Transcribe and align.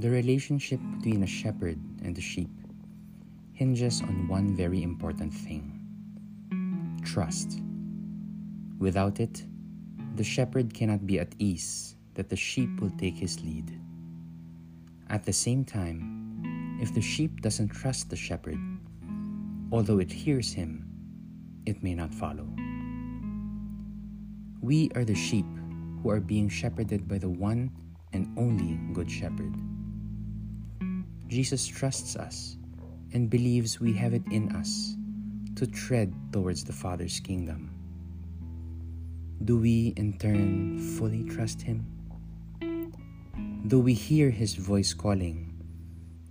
The 0.00 0.08
relationship 0.08 0.80
between 0.96 1.22
a 1.22 1.26
shepherd 1.26 1.78
and 2.02 2.16
the 2.16 2.22
sheep 2.22 2.48
hinges 3.52 4.00
on 4.00 4.28
one 4.28 4.56
very 4.56 4.82
important 4.82 5.30
thing 5.34 5.76
trust. 7.04 7.60
Without 8.78 9.20
it, 9.20 9.44
the 10.16 10.24
shepherd 10.24 10.72
cannot 10.72 11.06
be 11.06 11.20
at 11.20 11.34
ease 11.38 11.96
that 12.14 12.30
the 12.30 12.36
sheep 12.36 12.80
will 12.80 12.96
take 12.96 13.14
his 13.14 13.44
lead. 13.44 13.78
At 15.10 15.24
the 15.24 15.34
same 15.34 15.66
time, 15.66 16.78
if 16.80 16.94
the 16.94 17.02
sheep 17.02 17.42
doesn't 17.42 17.68
trust 17.68 18.08
the 18.08 18.16
shepherd, 18.16 18.58
although 19.70 19.98
it 19.98 20.10
hears 20.10 20.50
him, 20.50 20.88
it 21.66 21.82
may 21.82 21.94
not 21.94 22.14
follow. 22.14 22.48
We 24.62 24.90
are 24.94 25.04
the 25.04 25.14
sheep 25.14 25.44
who 26.02 26.08
are 26.08 26.20
being 26.20 26.48
shepherded 26.48 27.06
by 27.06 27.18
the 27.18 27.28
one 27.28 27.70
and 28.14 28.32
only 28.38 28.80
Good 28.94 29.10
Shepherd. 29.10 29.69
Jesus 31.30 31.64
trusts 31.64 32.16
us 32.16 32.56
and 33.14 33.30
believes 33.30 33.78
we 33.78 33.92
have 33.94 34.14
it 34.14 34.26
in 34.32 34.50
us 34.56 34.96
to 35.54 35.64
tread 35.64 36.12
towards 36.32 36.64
the 36.64 36.72
Father's 36.72 37.20
kingdom. 37.20 37.70
Do 39.44 39.56
we 39.56 39.94
in 39.94 40.18
turn 40.18 40.82
fully 40.98 41.22
trust 41.22 41.62
Him? 41.62 41.86
Do 43.68 43.78
we 43.78 43.94
hear 43.94 44.30
His 44.30 44.56
voice 44.56 44.92
calling? 44.92 45.54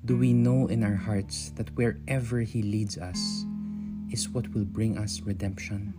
Do 0.04 0.18
we 0.18 0.34
know 0.34 0.68
in 0.68 0.84
our 0.84 1.00
hearts 1.00 1.52
that 1.56 1.74
wherever 1.78 2.42
He 2.42 2.62
leads 2.62 2.98
us 2.98 3.46
is 4.12 4.28
what 4.28 4.52
will 4.54 4.66
bring 4.66 4.98
us 4.98 5.22
redemption? 5.22 5.96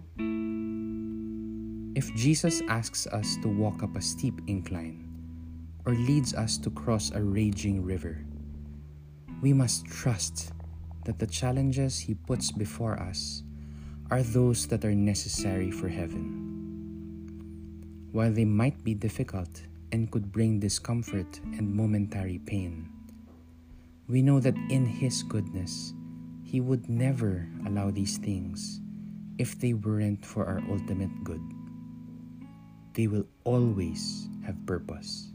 If 1.97 2.15
Jesus 2.15 2.61
asks 2.69 3.07
us 3.07 3.39
to 3.41 3.49
walk 3.49 3.83
up 3.83 3.97
a 3.97 4.03
steep 4.03 4.43
incline 4.47 5.09
or 5.87 5.95
leads 5.95 6.35
us 6.35 6.59
to 6.59 6.71
cross 6.71 7.11
a 7.13 7.23
raging 7.23 7.83
river, 7.83 8.27
we 9.41 9.53
must 9.55 9.87
trust 9.87 10.53
that 11.07 11.19
the 11.19 11.27
challenges 11.27 11.99
He 11.99 12.15
puts 12.15 12.53
before 12.53 13.01
us 13.01 13.43
are 14.11 14.23
those 14.23 14.67
that 14.67 14.85
are 14.85 14.95
necessary 14.95 15.71
for 15.71 15.89
heaven. 15.89 16.37
While 18.13 18.33
they 18.33 18.45
might 18.45 18.85
be 18.85 18.95
difficult 18.95 19.63
and 19.93 20.11
could 20.11 20.31
bring 20.31 20.61
discomfort 20.61 21.41
and 21.57 21.75
momentary 21.75 22.39
pain, 22.39 22.91
we 24.09 24.21
know 24.21 24.41
that 24.41 24.57
in 24.69 24.85
His 24.85 25.23
goodness, 25.23 25.95
He 26.45 26.61
would 26.61 26.91
never 26.91 27.49
allow 27.67 27.91
these 27.91 28.19
things 28.19 28.81
if 29.39 29.59
they 29.59 29.73
weren't 29.73 30.27
for 30.27 30.45
our 30.45 30.61
ultimate 30.69 31.25
good. 31.25 31.41
They 32.93 33.07
will 33.07 33.25
always 33.45 34.29
have 34.45 34.67
purpose. 34.67 35.33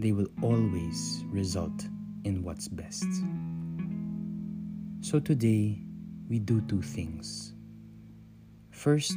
They 0.00 0.10
will 0.10 0.28
always 0.42 1.22
result 1.28 1.86
in 2.24 2.42
what's 2.42 2.68
best. 2.68 3.06
So 5.00 5.20
today, 5.20 5.78
we 6.28 6.38
do 6.38 6.60
two 6.62 6.82
things. 6.82 7.52
First, 8.70 9.16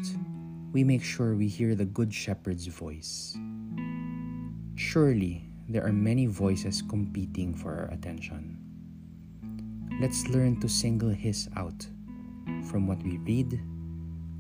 we 0.74 0.84
make 0.84 1.04
sure 1.04 1.34
we 1.34 1.48
hear 1.48 1.74
the 1.76 1.86
Good 1.86 2.14
Shepherd's 2.14 2.68
voice. 2.68 3.38
Surely, 4.76 5.50
there 5.68 5.86
are 5.86 5.94
many 5.94 6.28
voices 6.28 6.84
competing 6.84 7.56
for 7.56 7.74
our 7.74 7.90
attention. 7.92 8.60
Let's 10.00 10.28
learn 10.28 10.60
to 10.60 10.70
single 10.70 11.10
His 11.10 11.50
out 11.56 11.88
from 12.70 12.86
what 12.86 13.02
we 13.02 13.18
read, 13.20 13.60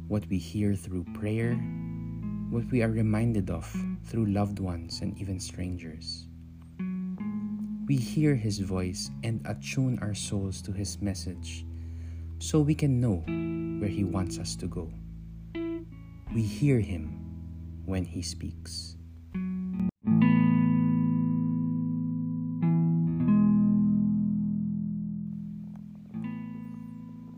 what 0.07 0.27
we 0.27 0.37
hear 0.37 0.75
through 0.75 1.05
prayer, 1.15 1.55
what 2.49 2.69
we 2.71 2.83
are 2.83 2.91
reminded 2.91 3.49
of 3.49 3.65
through 4.03 4.27
loved 4.27 4.59
ones 4.59 5.02
and 5.02 5.17
even 5.17 5.39
strangers 5.39 6.27
we 7.87 7.95
hear 7.95 8.36
His 8.36 8.59
voice 8.59 9.09
and 9.23 9.42
attune 9.45 9.98
our 9.99 10.14
souls 10.14 10.61
to 10.64 10.73
His 10.73 11.02
message 11.02 11.65
so 12.39 12.59
we 12.59 12.75
can 12.75 12.99
know 12.99 13.23
where 13.80 13.89
He 13.89 14.03
wants 14.03 14.37
us 14.39 14.58
to 14.58 14.67
go. 14.67 14.92
We 16.36 16.42
hear 16.42 16.80
Him 16.80 17.17
when 17.86 18.03
He 18.03 18.21
speaks. 18.21 18.98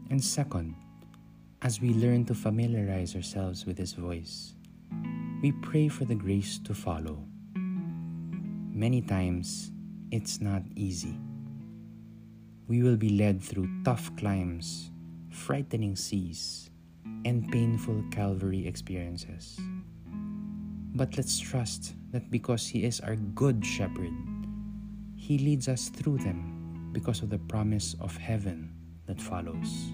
And 0.09 0.23
second, 0.23 0.75
as 1.61 1.79
we 1.79 1.93
learn 1.93 2.25
to 2.25 2.33
familiarize 2.33 3.15
ourselves 3.15 3.67
with 3.67 3.77
His 3.77 3.93
voice, 3.93 4.55
we 5.43 5.51
pray 5.51 5.87
for 5.87 6.05
the 6.05 6.15
grace 6.15 6.57
to 6.65 6.73
follow. 6.73 7.23
Many 8.73 9.01
times, 9.01 9.71
it's 10.11 10.41
not 10.41 10.63
easy. 10.75 11.15
We 12.67 12.81
will 12.81 12.97
be 12.97 13.09
led 13.09 13.41
through 13.41 13.69
tough 13.83 14.09
climbs, 14.17 14.91
frightening 15.29 15.95
seas, 15.95 16.69
and 17.25 17.49
painful 17.51 18.03
Calvary 18.11 18.65
experiences. 18.65 19.59
But 20.95 21.15
let's 21.15 21.39
trust 21.39 21.93
that 22.11 22.31
because 22.31 22.67
He 22.67 22.85
is 22.85 22.99
our 23.01 23.15
good 23.15 23.63
shepherd, 23.63 24.13
He 25.15 25.37
leads 25.37 25.67
us 25.67 25.89
through 25.89 26.17
them 26.19 26.89
because 26.91 27.21
of 27.21 27.29
the 27.29 27.37
promise 27.37 27.95
of 28.01 28.17
heaven 28.17 28.73
that 29.05 29.21
follows. 29.21 29.91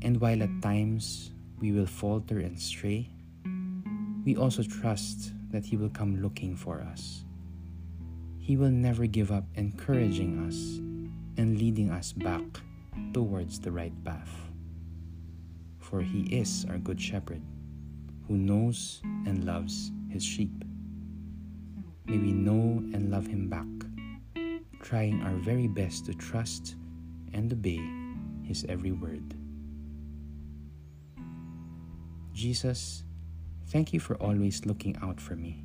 And 0.00 0.20
while 0.20 0.42
at 0.42 0.62
times 0.62 1.32
we 1.60 1.72
will 1.72 1.86
falter 1.86 2.38
and 2.38 2.58
stray, 2.58 3.10
we 4.24 4.36
also 4.36 4.62
trust 4.62 5.32
that 5.50 5.66
He 5.66 5.76
will 5.76 5.90
come 5.90 6.22
looking 6.22 6.56
for 6.56 6.80
us 6.80 7.24
he 8.44 8.58
will 8.58 8.70
never 8.70 9.06
give 9.06 9.32
up 9.32 9.44
encouraging 9.54 10.46
us 10.46 10.76
and 11.40 11.58
leading 11.58 11.90
us 11.90 12.12
back 12.12 12.44
towards 13.14 13.58
the 13.58 13.72
right 13.72 14.04
path. 14.04 14.28
For 15.78 16.02
He 16.02 16.24
is 16.24 16.66
our 16.68 16.76
Good 16.76 17.00
Shepherd 17.00 17.40
who 18.28 18.36
knows 18.36 19.00
and 19.24 19.46
loves 19.46 19.90
His 20.10 20.22
sheep. 20.22 20.52
May 22.04 22.18
we 22.18 22.32
know 22.32 22.84
and 22.92 23.10
love 23.10 23.26
Him 23.26 23.48
back, 23.48 23.64
trying 24.82 25.22
our 25.22 25.36
very 25.36 25.66
best 25.66 26.04
to 26.04 26.12
trust 26.12 26.76
and 27.32 27.50
obey 27.50 27.80
His 28.42 28.66
every 28.68 28.92
word. 28.92 29.24
Jesus, 32.34 33.04
thank 33.68 33.94
you 33.94 34.00
for 34.00 34.16
always 34.16 34.66
looking 34.66 34.98
out 35.00 35.18
for 35.18 35.34
me. 35.34 35.64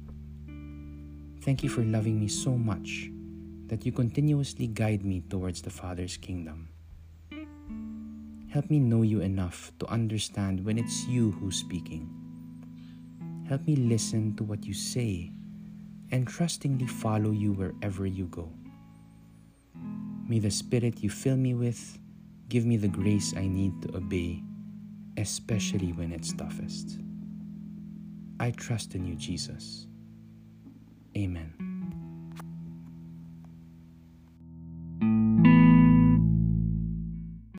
Thank 1.42 1.64
you 1.64 1.70
for 1.70 1.84
loving 1.84 2.20
me 2.20 2.28
so 2.28 2.52
much 2.52 3.10
that 3.68 3.86
you 3.86 3.92
continuously 3.92 4.68
guide 4.68 5.06
me 5.06 5.24
towards 5.30 5.62
the 5.62 5.70
Father's 5.70 6.18
kingdom. 6.18 6.68
Help 8.50 8.70
me 8.70 8.80
know 8.80 9.04
you 9.04 9.22
enough 9.22 9.72
to 9.80 9.88
understand 9.88 10.66
when 10.66 10.78
it's 10.78 11.08
you 11.08 11.32
who's 11.32 11.56
speaking. 11.56 12.10
Help 13.48 13.66
me 13.66 13.76
listen 13.76 14.36
to 14.36 14.44
what 14.44 14.66
you 14.66 14.74
say 14.74 15.32
and 16.12 16.28
trustingly 16.28 16.88
follow 16.88 17.32
you 17.32 17.54
wherever 17.54 18.06
you 18.06 18.26
go. 18.26 18.52
May 20.28 20.40
the 20.40 20.52
Spirit 20.52 21.02
you 21.02 21.10
fill 21.10 21.38
me 21.38 21.54
with 21.54 22.00
give 22.50 22.66
me 22.66 22.76
the 22.78 22.88
grace 22.88 23.34
I 23.38 23.48
need 23.48 23.82
to 23.84 23.96
obey, 23.96 24.44
especially 25.18 25.94
when 25.94 26.12
it's 26.12 26.34
toughest. 26.34 27.00
I 28.40 28.52
trust 28.52 28.96
in 28.96 29.06
you, 29.06 29.16
Jesus. 29.16 29.89
Amen. 31.20 31.69